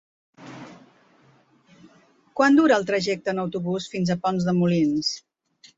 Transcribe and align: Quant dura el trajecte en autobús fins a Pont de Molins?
Quant 2.41 2.59
dura 2.59 2.81
el 2.83 2.89
trajecte 2.89 3.35
en 3.35 3.45
autobús 3.47 3.91
fins 3.95 4.15
a 4.17 4.21
Pont 4.27 4.45
de 4.49 4.61
Molins? 4.63 5.17